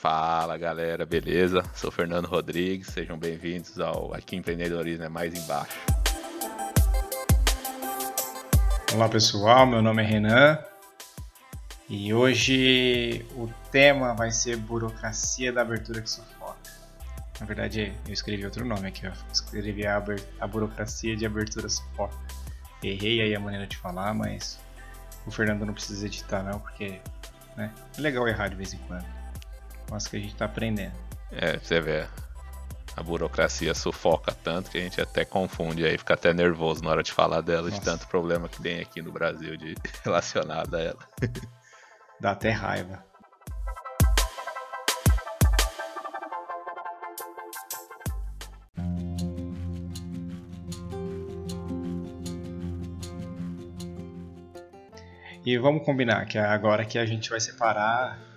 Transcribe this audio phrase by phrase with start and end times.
[0.00, 1.62] Fala galera, beleza?
[1.74, 5.78] Sou Fernando Rodrigues, sejam bem-vindos ao Aqui Empreendedorismo é Mais Embaixo.
[8.94, 10.58] Olá pessoal, meu nome é Renan
[11.86, 16.56] e hoje o tema vai ser burocracia da abertura que sufoca.
[17.38, 19.12] Na verdade, eu escrevi outro nome aqui, ó.
[19.30, 20.02] escrevi a,
[20.40, 22.16] a burocracia de abertura sufoca.
[22.82, 24.58] Errei aí a maneira de falar, mas
[25.26, 27.02] o Fernando não precisa editar não, porque
[27.54, 29.19] né, é legal errar de vez em quando.
[29.90, 30.94] Mas que a gente está aprendendo.
[31.32, 32.06] É, você vê.
[32.96, 37.02] A burocracia sufoca tanto que a gente até confunde aí, fica até nervoso na hora
[37.02, 37.78] de falar dela, Nossa.
[37.78, 40.98] de tanto problema que tem aqui no Brasil de relacionado a ela.
[42.20, 43.04] Dá até raiva.
[55.46, 58.29] E vamos combinar que agora que a gente vai separar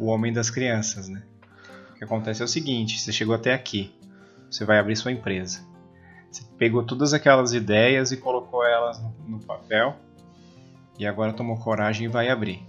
[0.00, 1.22] o homem das crianças, né?
[1.90, 3.94] O que acontece é o seguinte: você chegou até aqui,
[4.50, 5.60] você vai abrir sua empresa.
[6.32, 9.96] Você pegou todas aquelas ideias e colocou elas no, no papel
[10.98, 12.62] e agora tomou coragem e vai abrir.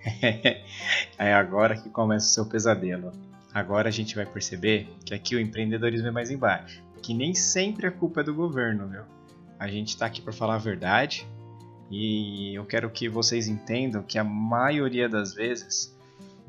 [1.18, 3.12] é agora que começa o seu pesadelo.
[3.52, 6.82] Agora a gente vai perceber que aqui o empreendedorismo é mais embaixo.
[7.02, 9.02] Que nem sempre a culpa é do governo, viu?
[9.58, 11.26] A gente está aqui para falar a verdade
[11.90, 15.98] e eu quero que vocês entendam que a maioria das vezes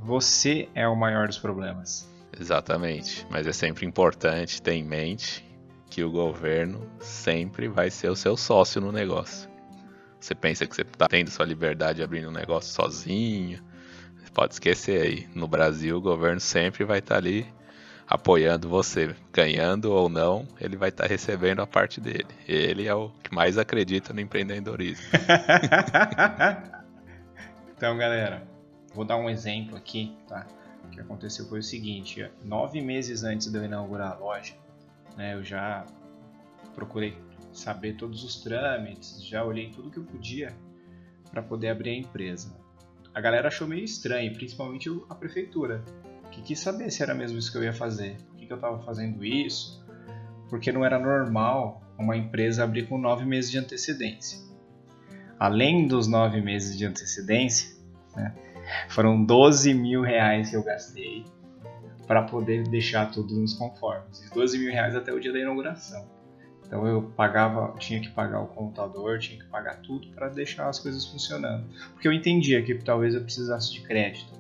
[0.02, 2.10] você é o maior dos problemas.
[2.38, 5.48] Exatamente, mas é sempre importante ter em mente
[5.90, 9.50] que o governo sempre vai ser o seu sócio no negócio.
[10.20, 13.62] Você pensa que você está tendo sua liberdade abrindo um negócio sozinho,
[14.34, 15.28] pode esquecer aí.
[15.36, 17.46] No Brasil, o governo sempre vai estar tá ali
[18.08, 22.28] apoiando você, ganhando ou não, ele vai estar tá recebendo a parte dele.
[22.48, 25.06] Ele é o que mais acredita no empreendedorismo.
[27.78, 28.51] então, galera,
[28.94, 30.48] vou dar um exemplo aqui, tá?
[30.86, 34.56] O que aconteceu foi o seguinte: nove meses antes de eu inaugurar a loja,
[35.18, 35.86] né, eu já
[36.76, 37.18] procurei
[37.52, 40.56] saber todos os trâmites, já olhei tudo que eu podia
[41.30, 42.56] para poder abrir a empresa.
[43.14, 45.84] A galera achou meio estranho, principalmente a prefeitura,
[46.32, 48.56] que quis saber se era mesmo isso que eu ia fazer, por que, que eu
[48.56, 49.84] estava fazendo isso,
[50.50, 54.40] porque não era normal uma empresa abrir com nove meses de antecedência.
[55.38, 57.70] Além dos nove meses de antecedência,
[58.16, 58.34] né,
[58.90, 61.26] foram 12 mil reais que eu gastei
[62.08, 64.30] para poder deixar tudo nos conformes.
[64.34, 66.06] 12 mil reais até o dia da inauguração.
[66.66, 70.80] Então eu pagava, tinha que pagar o computador, tinha que pagar tudo para deixar as
[70.80, 71.66] coisas funcionando.
[71.94, 74.32] Porque eu entendia que talvez eu precisasse de crédito.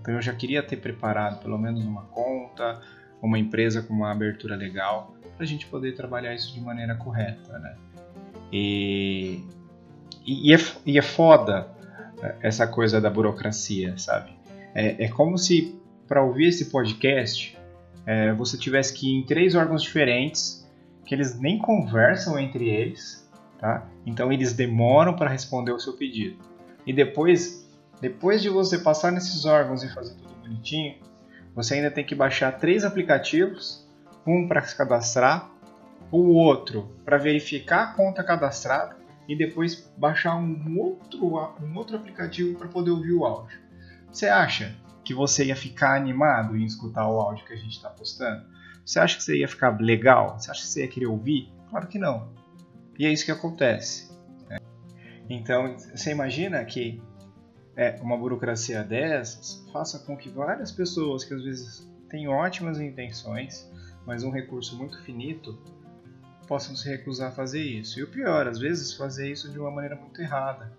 [0.00, 2.80] Então eu já queria ter preparado pelo menos uma conta,
[3.22, 7.58] uma empresa com uma abertura legal, para a gente poder trabalhar isso de maneira correta,
[7.58, 7.76] né?
[8.52, 9.44] E,
[10.26, 11.77] e, é, e é foda
[12.40, 14.32] essa coisa da burocracia, sabe?
[14.74, 17.56] É, é como se para ouvir esse podcast
[18.06, 20.66] é, você tivesse que ir em três órgãos diferentes
[21.04, 23.86] que eles nem conversam entre eles, tá?
[24.04, 26.38] Então eles demoram para responder o seu pedido.
[26.86, 27.66] E depois,
[28.00, 30.96] depois de você passar nesses órgãos e fazer tudo bonitinho,
[31.54, 33.86] você ainda tem que baixar três aplicativos,
[34.26, 35.50] um para se cadastrar,
[36.10, 38.97] o outro para verificar a conta cadastrada
[39.28, 43.58] e depois baixar um outro, um outro aplicativo para poder ouvir o áudio.
[44.10, 44.74] Você acha
[45.04, 48.44] que você ia ficar animado em escutar o áudio que a gente está postando?
[48.84, 50.38] Você acha que você ia ficar legal?
[50.38, 51.52] Você acha que você ia querer ouvir?
[51.68, 52.32] Claro que não.
[52.98, 54.10] E é isso que acontece.
[54.48, 54.58] Né?
[55.28, 57.00] Então, você imagina que
[57.76, 63.70] é, uma burocracia dessas faça com que várias pessoas que às vezes têm ótimas intenções,
[64.06, 65.56] mas um recurso muito finito,
[66.48, 68.00] possam se recusar a fazer isso.
[68.00, 70.72] E o pior, às vezes, fazer isso de uma maneira muito errada.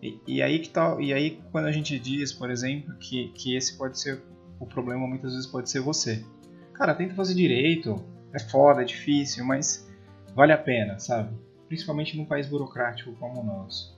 [0.00, 1.00] E, e aí que tal?
[1.00, 4.22] E aí quando a gente diz, por exemplo, que, que esse pode ser
[4.60, 6.24] o problema, muitas vezes pode ser você
[6.74, 8.04] cara, tenta fazer direito.
[8.32, 9.88] É foda, é difícil, mas
[10.34, 11.34] vale a pena, sabe?
[11.68, 13.93] Principalmente num país burocrático como o nosso.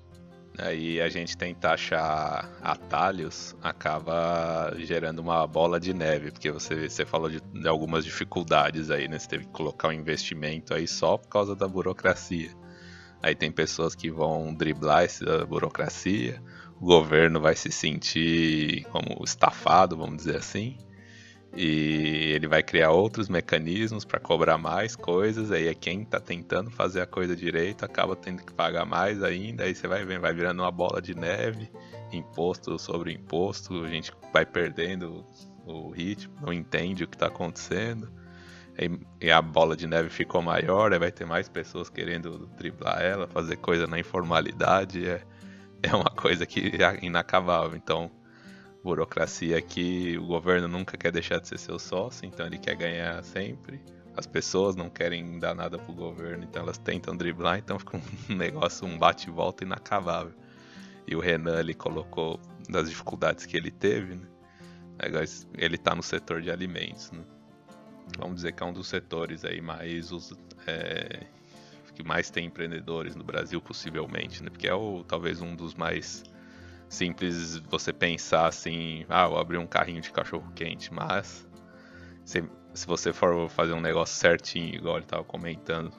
[0.58, 7.04] Aí a gente tentar achar atalhos acaba gerando uma bola de neve, porque você, você
[7.04, 9.18] falou de, de algumas dificuldades aí, né?
[9.18, 12.50] Você teve que colocar um investimento aí só por causa da burocracia.
[13.22, 16.42] Aí tem pessoas que vão driblar essa burocracia,
[16.80, 20.78] o governo vai se sentir como estafado, vamos dizer assim
[21.56, 26.70] e ele vai criar outros mecanismos para cobrar mais coisas, aí é quem está tentando
[26.70, 30.34] fazer a coisa direito acaba tendo que pagar mais ainda, aí você vai vendo, vai
[30.34, 31.70] virando uma bola de neve,
[32.12, 35.24] imposto sobre imposto, a gente vai perdendo
[35.64, 38.12] o ritmo, não entende o que está acontecendo,
[39.18, 43.26] e a bola de neve ficou maior, aí vai ter mais pessoas querendo driblar ela,
[43.26, 45.22] fazer coisa na informalidade, é,
[45.82, 48.10] é uma coisa que é inacabável, então
[48.86, 53.20] burocracia que o governo nunca quer deixar de ser seu sócio, então ele quer ganhar
[53.24, 53.82] sempre.
[54.16, 58.02] As pessoas não querem dar nada pro governo, então elas tentam driblar, então fica um
[58.34, 60.32] negócio, um bate-volta inacabável.
[61.04, 64.26] E o Renan ele colocou das dificuldades que ele teve, né?
[65.58, 67.24] Ele tá no setor de alimentos, né?
[68.16, 70.10] Vamos dizer que é um dos setores aí mais
[70.64, 71.26] é,
[71.92, 74.48] que mais tem empreendedores no Brasil, possivelmente, né?
[74.48, 76.22] Porque é o, talvez um dos mais
[76.88, 81.46] simples você pensar assim, ah, vou abrir um carrinho de cachorro quente, mas
[82.24, 82.44] se,
[82.74, 85.92] se você for fazer um negócio certinho, igual ele estava comentando,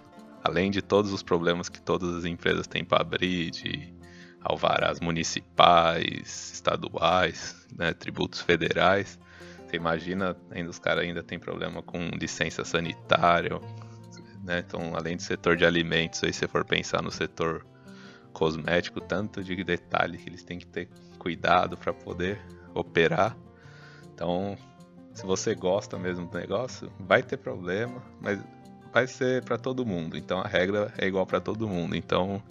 [0.43, 3.93] além de todos os problemas que todas as empresas têm para abrir, de
[4.41, 9.19] alvarás municipais, estaduais, né, tributos federais,
[9.67, 13.59] você imagina, ainda os caras ainda tem problema com licença sanitária,
[14.41, 14.63] né?
[14.65, 17.65] Então, além do setor de alimentos, aí se for pensar no setor
[18.37, 20.87] cosmético, tanto de detalhe que eles têm que ter
[21.17, 22.39] cuidado para poder
[22.71, 23.35] operar.
[24.13, 24.55] Então,
[25.11, 28.39] se você gosta mesmo do negócio, vai ter problema, mas
[28.93, 30.15] vai ser para todo mundo.
[30.15, 31.95] Então a regra é igual para todo mundo.
[31.95, 32.41] Então,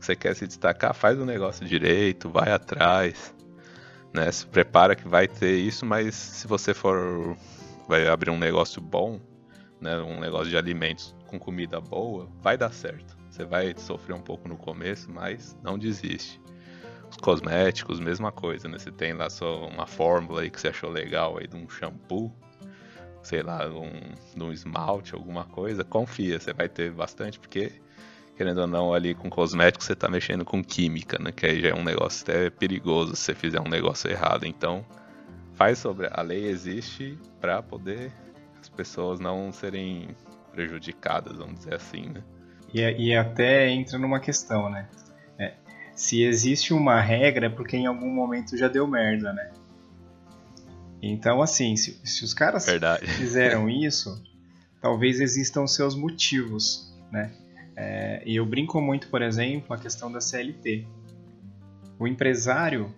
[0.00, 3.34] você quer se destacar, faz o negócio direito, vai atrás,
[4.14, 4.30] né?
[4.30, 7.36] Se prepara que vai ter isso, mas se você for
[7.88, 9.20] vai abrir um negócio bom,
[9.80, 13.21] né, um negócio de alimentos com comida boa, vai dar certo.
[13.42, 16.40] Você vai sofrer um pouco no começo, mas não desiste.
[17.10, 18.78] Os cosméticos, mesma coisa, né?
[18.78, 22.32] Você tem lá só uma fórmula aí que você achou legal aí de um shampoo,
[23.20, 23.90] sei lá, de um,
[24.36, 27.72] de um esmalte, alguma coisa, confia, você vai ter bastante, porque
[28.36, 31.32] querendo ou não, ali com cosméticos você está mexendo com química, né?
[31.32, 34.46] Que aí já é um negócio até perigoso se você fizer um negócio errado.
[34.46, 34.86] Então,
[35.54, 36.08] faz sobre.
[36.12, 38.12] A lei existe para poder
[38.60, 40.14] as pessoas não serem
[40.52, 42.22] prejudicadas, vamos dizer assim, né?
[42.72, 44.88] E, e até entra numa questão, né?
[45.38, 45.54] É,
[45.94, 49.50] se existe uma regra é porque em algum momento já deu merda, né?
[51.02, 53.06] Então, assim, se, se os caras Verdade.
[53.18, 54.22] fizeram isso,
[54.80, 57.32] talvez existam seus motivos, né?
[57.74, 60.86] É, e eu brinco muito, por exemplo, a questão da CLT.
[61.98, 62.94] O empresário,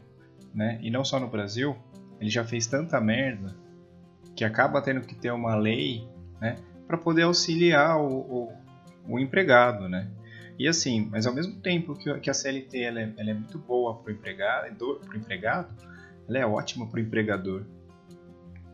[0.54, 1.76] né, e não só no Brasil,
[2.20, 3.54] ele já fez tanta merda
[4.34, 6.06] que acaba tendo que ter uma lei,
[6.40, 6.56] né,
[6.86, 8.52] para poder auxiliar o, o,
[9.08, 10.08] o, empregado, né?
[10.58, 13.58] E assim, mas ao mesmo tempo que, que a CLT ela é, ela é muito
[13.58, 15.74] boa para o empregado, pro empregado,
[16.28, 17.64] ela é ótima para o empregador.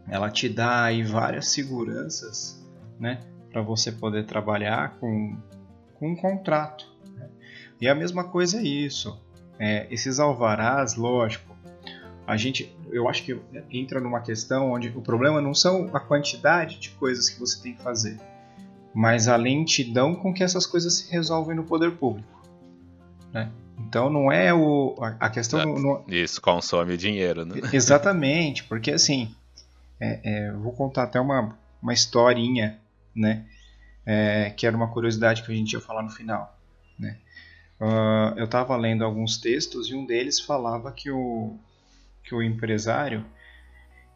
[0.09, 2.67] Ela te dá aí várias seguranças,
[2.99, 5.37] né, para você poder trabalhar com,
[5.95, 6.87] com um contrato.
[7.17, 7.29] Né?
[7.81, 9.19] E a mesma coisa é isso.
[9.59, 11.57] É, esses alvarás, lógico,
[12.27, 13.41] a gente, eu acho que
[13.71, 17.75] entra numa questão onde o problema não são a quantidade de coisas que você tem
[17.75, 18.19] que fazer,
[18.95, 22.29] mas a lentidão com que essas coisas se resolvem no poder público.
[23.33, 23.51] Né?
[23.79, 25.65] Então não é o, a questão.
[25.65, 27.61] Não, Isso consome dinheiro, né?
[27.73, 29.35] Exatamente, porque assim,
[29.99, 32.79] é, é, vou contar até uma, uma historinha,
[33.15, 33.47] né?
[34.05, 36.59] É, que era uma curiosidade que a gente ia falar no final.
[36.99, 37.19] Né?
[37.81, 41.57] Uh, eu estava lendo alguns textos e um deles falava que o,
[42.25, 43.25] que o empresário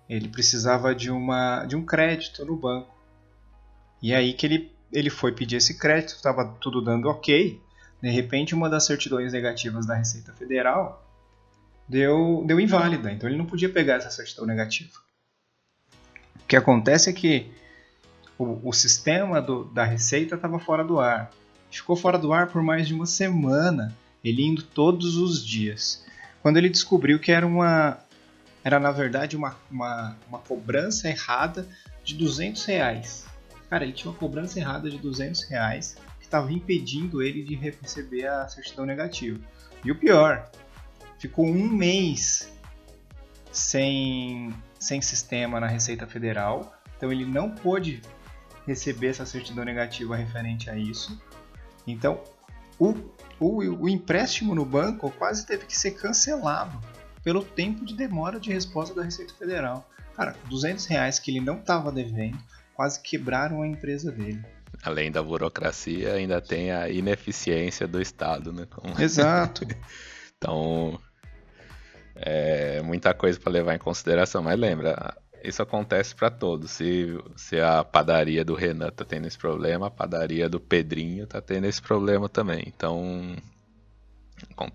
[0.09, 2.94] ele precisava de, uma, de um crédito no banco.
[4.05, 7.59] E aí que ele, ele foi pedir esse crédito, estava tudo dando ok.
[8.03, 11.03] De repente, uma das certidões negativas da Receita Federal
[11.89, 14.93] deu, deu inválida, então ele não podia pegar essa certidão negativa.
[16.37, 17.51] O que acontece é que
[18.37, 21.32] o, o sistema do, da Receita estava fora do ar.
[21.70, 26.05] Ficou fora do ar por mais de uma semana, ele indo todos os dias.
[26.43, 27.96] Quando ele descobriu que era uma,
[28.63, 31.67] era na verdade uma, uma, uma cobrança errada
[32.05, 33.32] de 200 reais.
[33.75, 38.25] Cara, ele tinha uma cobrança errada de 200 reais que estava impedindo ele de receber
[38.25, 39.41] a certidão negativa.
[39.85, 40.49] E o pior,
[41.19, 42.53] ficou um mês
[43.51, 48.01] sem, sem sistema na Receita Federal, então ele não pôde
[48.65, 51.21] receber essa certidão negativa referente a isso.
[51.85, 52.23] Então,
[52.79, 52.95] o,
[53.41, 56.79] o, o empréstimo no banco quase teve que ser cancelado
[57.25, 59.91] pelo tempo de demora de resposta da Receita Federal.
[60.15, 62.39] Cara, 200 reais que ele não estava devendo
[62.75, 64.45] quase quebraram a empresa dele.
[64.83, 68.67] Além da burocracia, ainda tem a ineficiência do Estado, né?
[68.69, 69.01] Como...
[69.01, 69.67] Exato.
[70.37, 71.01] então,
[72.17, 74.43] é muita coisa para levar em consideração.
[74.43, 76.71] Mas lembra, isso acontece para todos.
[76.73, 81.41] Se, se a padaria do Renan tá tendo esse problema, a padaria do Pedrinho tá
[81.41, 82.65] tendo esse problema também.
[82.67, 83.37] Então,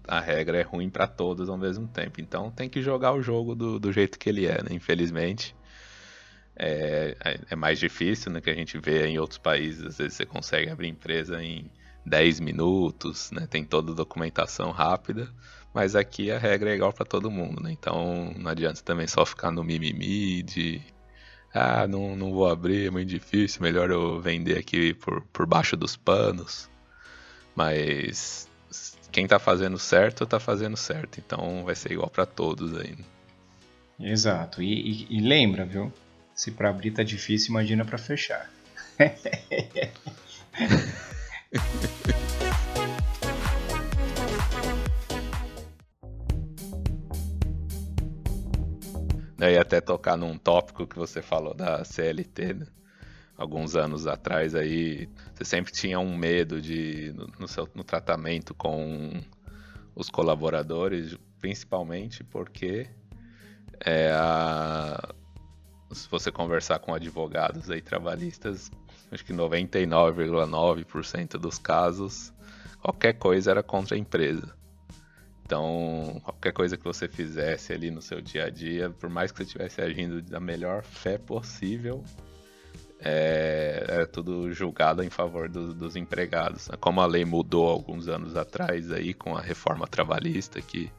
[0.08, 2.22] a regra é ruim para todos ao mesmo tempo.
[2.22, 4.70] Então tem que jogar o jogo do, do jeito que ele é, né?
[4.72, 5.56] Infelizmente.
[6.60, 8.42] É, é, é mais difícil, né?
[8.42, 11.72] Que a gente vê em outros países, às vezes você consegue abrir empresa em
[12.06, 13.48] 10 minutos, né?
[13.50, 15.30] Tem toda a documentação rápida.
[15.74, 17.72] Mas aqui a regra é igual para todo mundo, né?
[17.72, 20.82] Então não adianta também só ficar no mimimi de
[21.54, 25.76] ah, não, não vou abrir, é muito difícil, melhor eu vender aqui por, por baixo
[25.78, 26.70] dos panos.
[27.56, 28.48] Mas
[29.12, 31.20] quem tá fazendo certo, tá fazendo certo.
[31.20, 32.96] Então vai ser igual para todos aí.
[34.00, 34.62] Exato.
[34.62, 35.92] E, e, e lembra, viu?
[36.40, 38.50] Se para abrir tá difícil, imagina para fechar.
[49.38, 52.68] Eu ia até tocar num tópico que você falou da CLT, né?
[53.36, 59.22] alguns anos atrás aí, você sempre tinha um medo de no, seu, no tratamento com
[59.94, 62.90] os colaboradores, principalmente porque
[63.86, 65.14] é, a,
[65.92, 68.72] se você conversar com advogados aí trabalhistas,
[69.12, 72.32] acho que 99,9% dos casos,
[72.82, 74.54] qualquer coisa era contra a empresa.
[75.44, 79.38] Então, qualquer coisa que você fizesse ali no seu dia a dia, por mais que
[79.38, 82.04] você estivesse agindo da melhor fé possível,
[83.00, 86.70] é, era tudo julgado em favor do, dos empregados.
[86.80, 90.92] Como a lei mudou alguns anos atrás aí com a reforma trabalhista, que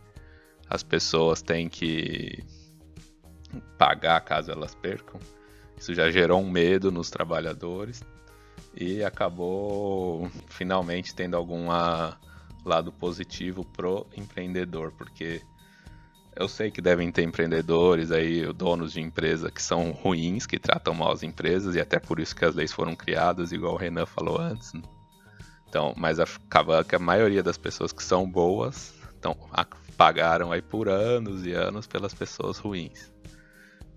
[0.68, 2.42] as pessoas têm que
[3.78, 5.20] pagar caso elas percam,
[5.76, 8.02] isso já gerou um medo nos trabalhadores
[8.74, 12.18] e acabou finalmente tendo alguma
[12.64, 15.40] lado positivo pro empreendedor, porque
[16.36, 20.94] eu sei que devem ter empreendedores aí, donos de empresa que são ruins, que tratam
[20.94, 24.06] mal as empresas, e até por isso que as leis foram criadas, igual o Renan
[24.06, 24.72] falou antes.
[24.72, 24.82] Né?
[25.68, 29.36] Então, mas acaba que a maioria das pessoas que são boas então,
[29.98, 33.12] pagaram aí por anos e anos pelas pessoas ruins.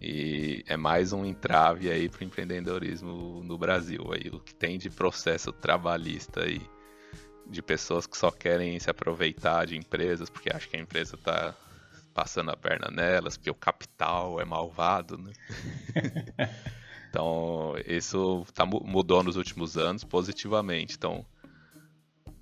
[0.04, 4.12] E é mais um entrave aí para o empreendedorismo no Brasil.
[4.12, 6.62] Aí, o que tem de processo trabalhista aí
[7.50, 11.56] de pessoas que só querem se aproveitar de empresas porque acham que a empresa está
[12.14, 15.32] passando a perna nelas, porque o capital é malvado, né?
[17.10, 20.96] então, isso tá, mudou nos últimos anos positivamente.
[20.96, 21.26] Então,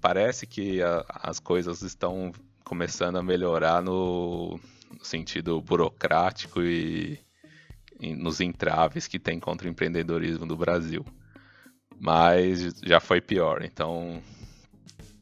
[0.01, 2.31] parece que a, as coisas estão
[2.63, 7.19] começando a melhorar no, no sentido burocrático e, e,
[8.15, 11.05] nos entraves que tem contra o empreendedorismo no Brasil.
[11.99, 14.21] Mas já foi pior, então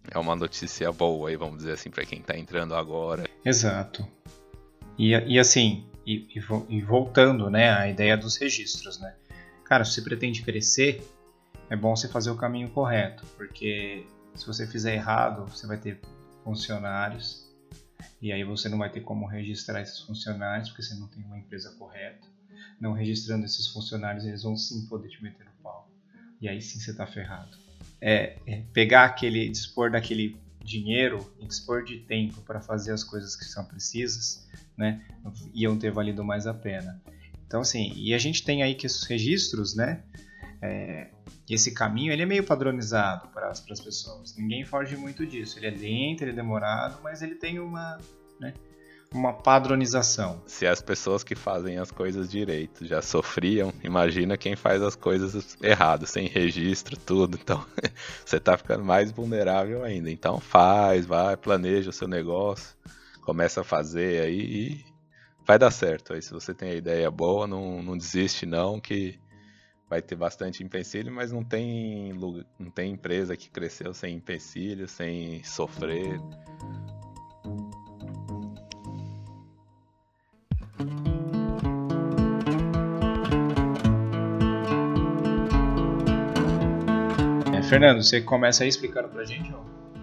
[0.09, 3.25] é uma notícia boa aí, vamos dizer assim, para quem está entrando agora.
[3.43, 4.07] Exato.
[4.97, 6.27] E, e assim, e,
[6.69, 9.13] e, voltando né, à ideia dos registros, né?
[9.63, 11.03] Cara, se você pretende crescer,
[11.69, 15.99] é bom você fazer o caminho correto, porque se você fizer errado, você vai ter
[16.43, 17.47] funcionários
[18.21, 21.37] e aí você não vai ter como registrar esses funcionários, porque você não tem uma
[21.37, 22.27] empresa correta.
[22.79, 25.89] Não registrando esses funcionários, eles vão sim poder te meter no pau.
[26.41, 27.57] E aí sim você está ferrado
[28.01, 33.35] é, é pegar aquele, dispor daquele dinheiro e dispor de tempo para fazer as coisas
[33.35, 35.03] que são precisas, né,
[35.53, 37.01] iam ter valido mais a pena.
[37.45, 40.03] Então, assim, e a gente tem aí que esses registros, né,
[40.61, 41.09] é,
[41.49, 44.35] esse caminho, ele é meio padronizado para as pessoas.
[44.37, 45.57] Ninguém foge muito disso.
[45.57, 47.97] Ele é lento, ele é demorado, mas ele tem uma,
[48.39, 48.53] né,
[49.13, 50.41] uma padronização.
[50.45, 55.57] Se as pessoas que fazem as coisas direito já sofriam, imagina quem faz as coisas
[55.61, 57.37] erradas, sem registro, tudo.
[57.41, 57.65] Então,
[58.25, 60.11] você tá ficando mais vulnerável ainda.
[60.11, 62.75] Então, faz, vai, planeja o seu negócio,
[63.21, 64.85] começa a fazer aí e
[65.45, 66.13] vai dar certo.
[66.13, 69.19] Aí, se você tem a ideia boa, não, não desiste não, que
[69.89, 72.13] vai ter bastante empecilho, mas não tem,
[72.59, 76.19] não tem empresa que cresceu sem empecilho, sem sofrer.
[87.69, 89.53] Fernando, você começa aí explicando pra gente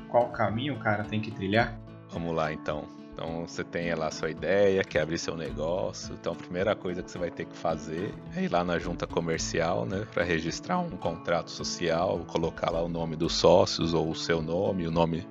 [0.08, 1.76] qual caminho o cara tem que trilhar?
[2.10, 2.84] Vamos lá então.
[3.12, 6.14] Então você tem lá sua ideia, quer abrir seu negócio.
[6.14, 9.04] Então a primeira coisa que você vai ter que fazer é ir lá na junta
[9.04, 14.14] comercial, né, para registrar um contrato social, colocar lá o nome dos sócios ou o
[14.14, 15.26] seu nome, o nome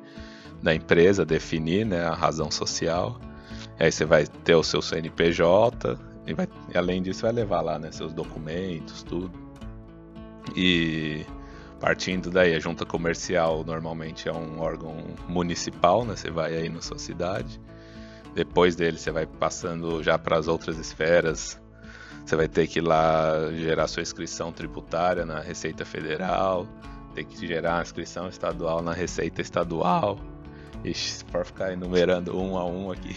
[0.61, 3.17] da empresa, definir, né, a razão social.
[3.79, 7.93] Aí você vai ter o seu CNPJ e, vai, além disso vai levar lá, né,
[7.93, 9.31] seus documentos, tudo.
[10.53, 11.25] E
[11.79, 14.95] Partindo daí, a junta comercial normalmente é um órgão
[15.27, 16.15] municipal, né?
[16.15, 17.59] Você vai aí na sua cidade.
[18.33, 21.59] Depois dele, você vai passando já para as outras esferas.
[22.25, 26.67] Você vai ter que ir lá gerar sua inscrição tributária na Receita Federal,
[27.13, 30.17] ter que gerar a inscrição estadual na Receita Estadual.
[30.83, 33.15] Ixi, for ficar enumerando um a um aqui,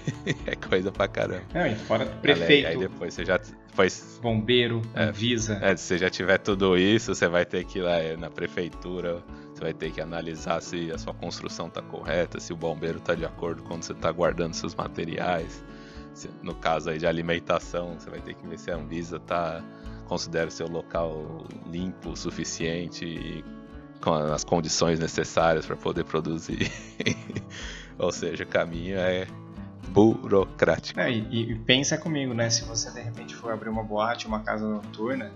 [0.46, 1.44] é coisa pra caramba.
[1.54, 2.68] É, e fora do prefeito.
[2.68, 3.40] Aí depois você já
[3.78, 4.18] depois.
[4.20, 5.58] Bombeiro, é, Visa.
[5.62, 8.28] É, se você já tiver tudo isso, você vai ter que ir lá é, na
[8.28, 9.22] prefeitura,
[9.54, 13.14] Você vai ter que analisar se a sua construção está correta, se o bombeiro está
[13.14, 15.64] de acordo quando você está guardando seus materiais.
[16.12, 19.62] Se, no caso aí de alimentação, você vai ter que ver se a Anvisa tá,
[20.06, 23.44] considera o seu local limpo o suficiente e
[24.00, 26.70] com as condições necessárias para poder produzir.
[27.98, 29.26] Ou seja, o caminho é
[30.06, 30.98] burocrático.
[30.98, 32.50] É, e, e, pensa comigo, né?
[32.50, 35.30] Se você de repente for abrir uma boate, uma casa noturna,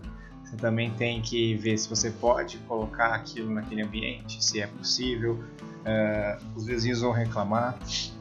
[0.44, 5.42] você também tem que ver se você pode colocar aquilo naquele ambiente, se é possível.
[5.82, 7.78] Uh, os vizinhos vão reclamar.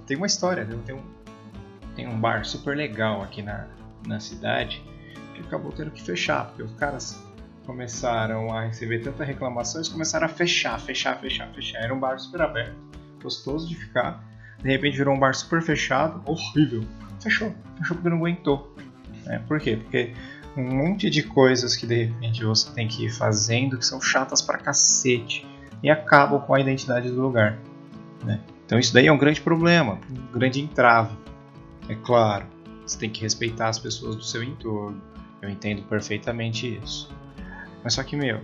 [0.08, 1.02] Tem uma história, tem um,
[1.96, 3.68] tem um bar super legal aqui na,
[4.08, 4.84] na cidade
[5.36, 7.22] que acabou tendo que fechar, porque os caras
[7.66, 11.80] começaram a receber tanta reclamação, eles começaram a fechar, fechar, fechar, fechar.
[11.80, 12.76] Era um bar super aberto,
[13.22, 14.31] gostoso de ficar.
[14.62, 16.84] De repente virou um bar super fechado, horrível.
[17.22, 18.76] Fechou, fechou porque não aguentou.
[19.28, 19.78] É, por quê?
[19.78, 20.14] Porque
[20.56, 24.42] um monte de coisas que de repente você tem que ir fazendo que são chatas
[24.42, 25.46] pra cacete
[25.82, 27.58] e acabam com a identidade do lugar.
[28.24, 28.40] Né?
[28.66, 31.16] Então isso daí é um grande problema, um grande entrave.
[31.90, 32.46] É claro,
[32.86, 35.02] você tem que respeitar as pessoas do seu entorno.
[35.42, 37.10] Eu entendo perfeitamente isso.
[37.84, 38.42] Mas só que, meu.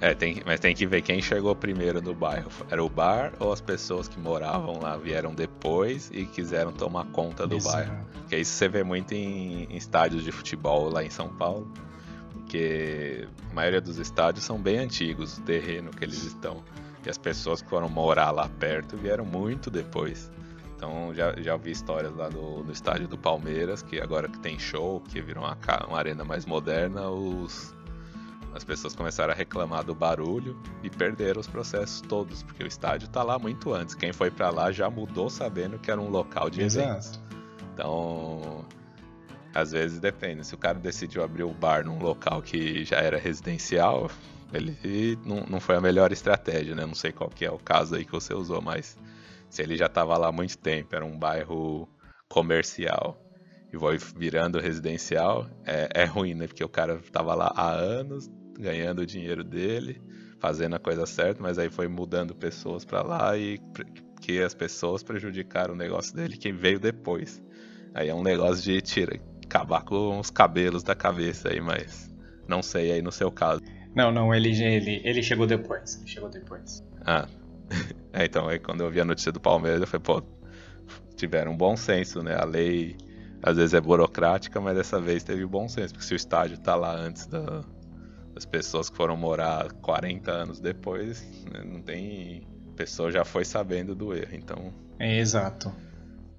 [0.00, 2.50] É, tem, mas tem que ver quem chegou primeiro no bairro.
[2.70, 7.46] Era o bar ou as pessoas que moravam lá vieram depois e quiseram tomar conta
[7.46, 7.98] do bairro?
[8.12, 11.70] Porque isso você vê muito em, em estádios de futebol lá em São Paulo.
[12.32, 16.64] Porque a maioria dos estádios são bem antigos, o terreno que eles estão.
[17.04, 20.30] E as pessoas que foram morar lá perto vieram muito depois.
[20.76, 24.58] Então já, já ouvi histórias lá no, no estádio do Palmeiras, que agora que tem
[24.58, 27.74] show, que virou uma, uma arena mais moderna, os,
[28.54, 33.06] as pessoas começaram a reclamar do barulho e perderam os processos todos, porque o estádio
[33.06, 33.94] está lá muito antes.
[33.94, 36.88] Quem foi para lá já mudou sabendo que era um local de Exato.
[36.88, 37.20] eventos.
[37.72, 38.64] Então,
[39.54, 40.44] às vezes depende.
[40.44, 44.10] Se o cara decidiu abrir o bar num local que já era residencial,
[44.52, 46.84] ele não, não foi a melhor estratégia, né?
[46.84, 48.98] Não sei qual que é o caso aí que você usou, mas
[49.48, 51.88] se ele já estava lá há muito tempo, era um bairro
[52.28, 53.20] comercial
[53.72, 56.46] e foi virando residencial, é, é ruim, né?
[56.46, 58.28] Porque o cara estava lá há anos,
[58.60, 60.00] ganhando o dinheiro dele,
[60.38, 63.58] fazendo a coisa certa, mas aí foi mudando pessoas para lá e
[64.20, 67.42] que as pessoas prejudicaram o negócio dele, quem veio depois.
[67.94, 72.14] Aí é um negócio de tira, acabar com os cabelos da cabeça aí, mas
[72.46, 73.60] não sei aí no seu caso.
[73.94, 75.96] Não, não, ele, ele, ele chegou depois.
[75.96, 76.84] Ele chegou depois.
[77.04, 77.26] Ah.
[78.12, 80.22] é, então, aí quando eu vi a notícia do Palmeiras, eu falei, pô,
[81.16, 82.36] tiveram um bom senso, né?
[82.36, 82.96] A lei
[83.42, 86.74] às vezes é burocrática, mas dessa vez teve bom senso, porque se o estádio tá
[86.74, 87.64] lá antes da,
[88.40, 91.22] as pessoas que foram morar 40 anos depois,
[91.52, 92.42] né, não tem.
[92.72, 94.72] A pessoa já foi sabendo do erro, então.
[94.98, 95.70] É exato.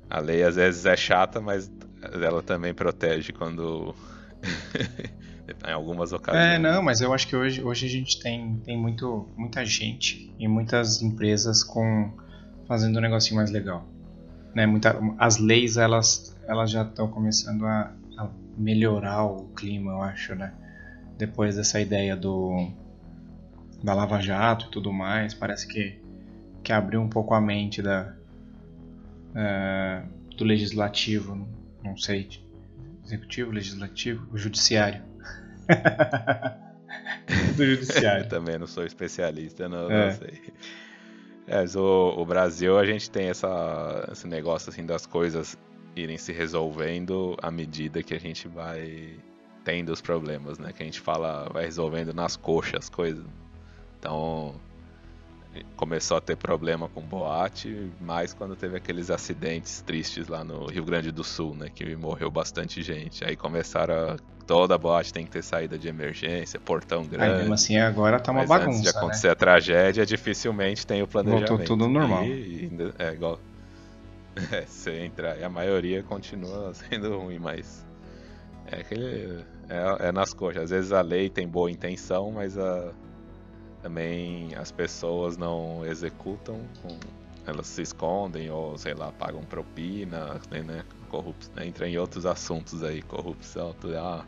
[0.10, 3.94] A lei às vezes é chata, mas ela também protege quando.
[5.68, 6.56] em algumas ocasiões.
[6.56, 10.34] É, não, mas eu acho que hoje, hoje a gente tem, tem muito, muita gente
[10.40, 12.12] e muitas empresas com
[12.68, 13.86] fazendo um negocinho mais legal.
[14.56, 20.02] Né, muita, as leis elas, elas já estão começando a, a melhorar o clima, eu
[20.02, 20.52] acho, né?
[21.22, 22.68] Depois dessa ideia do
[23.84, 26.00] da Lava Jato e tudo mais, parece que,
[26.64, 28.16] que abriu um pouco a mente da,
[29.30, 31.48] uh, do legislativo,
[31.84, 32.28] não sei,
[33.04, 35.04] executivo, legislativo, o judiciário.
[37.56, 38.28] do judiciário.
[38.28, 40.06] Também não sou especialista, não, é.
[40.06, 40.42] não sei.
[41.48, 45.58] É, o, o, Brasil a gente tem essa, esse negócio assim das coisas
[45.96, 49.20] irem se resolvendo à medida que a gente vai
[49.64, 50.74] tendo os problemas, né?
[50.74, 53.24] Que a gente fala, vai resolvendo nas coxas as coisas.
[54.00, 54.56] Então,
[55.76, 60.86] começou a ter problema com boate, mais quando teve aqueles acidentes tristes lá no Rio
[60.86, 61.70] Grande do Sul, né?
[61.74, 63.24] Que morreu bastante gente.
[63.24, 64.18] Aí começaram a...
[64.48, 67.32] Toda boate tem que ter saída de emergência, portão grande.
[67.32, 68.70] Aí, mesmo assim, agora tá uma Mas bagunça.
[68.70, 69.34] Antes de acontecer né?
[69.34, 71.48] a tragédia, dificilmente tem o planejamento.
[71.48, 72.26] Voltou tudo normal.
[72.26, 73.40] E, e, é igual.
[74.50, 77.86] É, você entra e a maioria continua sendo ruim, mas
[78.72, 79.46] é aquele.
[79.70, 80.64] É, é, nas coxas.
[80.64, 82.92] Às vezes a lei tem boa intenção, mas a,
[83.82, 86.60] também as pessoas não executam.
[86.82, 86.98] Com,
[87.46, 90.62] elas se escondem ou, sei lá, pagam propina, né?
[90.62, 93.98] né corrupção, né, entra em outros assuntos aí, corrupção, tudo.
[93.98, 94.26] Ah,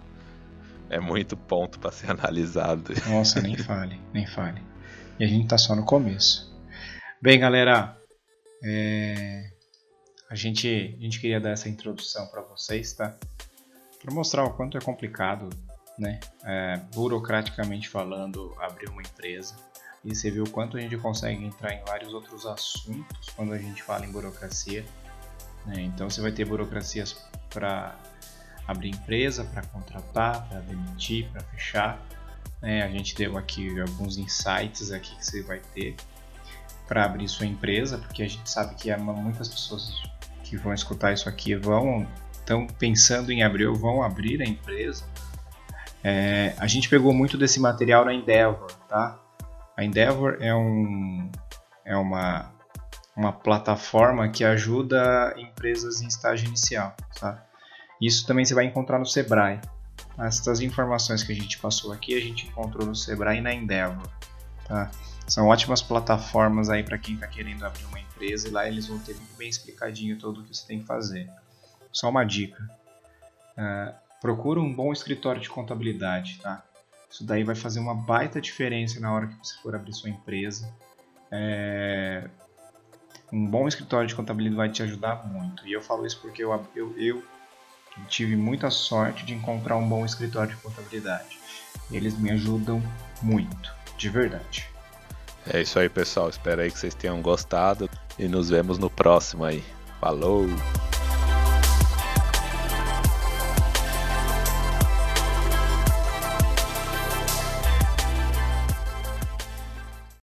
[0.89, 2.93] é muito ponto para ser analisado.
[3.07, 4.61] Nossa, nem fale, nem fale.
[5.19, 6.51] E a gente tá só no começo.
[7.21, 7.97] Bem, galera,
[8.63, 9.49] é...
[10.29, 13.15] a, gente, a gente queria dar essa introdução para vocês, tá?
[14.03, 15.49] Para mostrar o quanto é complicado,
[15.97, 19.55] né, é, burocraticamente falando, abrir uma empresa.
[20.03, 23.57] E você viu o quanto a gente consegue entrar em vários outros assuntos quando a
[23.57, 24.83] gente fala em burocracia.
[25.65, 25.83] Né?
[25.83, 27.15] Então você vai ter burocracias
[27.49, 27.97] para
[28.67, 32.05] abrir empresa, para contratar, para demitir, para fechar.
[32.61, 32.83] Né?
[32.83, 35.95] A gente deu aqui alguns insights aqui que você vai ter
[36.85, 40.03] para abrir sua empresa, porque a gente sabe que muitas pessoas
[40.43, 42.05] que vão escutar isso aqui vão
[42.43, 45.03] estão pensando em abrir ou vão abrir a empresa.
[46.03, 49.17] É, a gente pegou muito desse material na Endeavor, tá?
[49.75, 51.31] A Endeavor é, um,
[51.85, 52.51] é uma,
[53.15, 57.43] uma plataforma que ajuda empresas em estágio inicial, tá?
[58.01, 59.61] Isso também você vai encontrar no Sebrae.
[60.19, 64.09] Essas informações que a gente passou aqui, a gente encontrou no Sebrae e na Endeavor,
[64.67, 64.91] tá?
[65.25, 68.99] São ótimas plataformas aí para quem está querendo abrir uma empresa e lá eles vão
[68.99, 71.29] ter muito bem explicadinho tudo o que você tem que fazer.
[71.93, 72.67] Só uma dica:
[73.57, 76.63] uh, procura um bom escritório de contabilidade, tá?
[77.09, 80.73] Isso daí vai fazer uma baita diferença na hora que você for abrir sua empresa.
[81.31, 82.27] É...
[83.31, 85.67] Um bom escritório de contabilidade vai te ajudar muito.
[85.67, 87.23] E eu falo isso porque eu, eu, eu
[88.07, 91.39] tive muita sorte de encontrar um bom escritório de contabilidade.
[91.91, 92.81] Eles me ajudam
[93.21, 94.67] muito, de verdade.
[95.51, 96.29] É isso aí, pessoal.
[96.29, 99.63] Espero aí que vocês tenham gostado e nos vemos no próximo aí.
[99.99, 100.47] Falou!